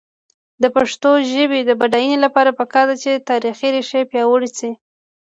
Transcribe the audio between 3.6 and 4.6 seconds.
ریښې پیاوړې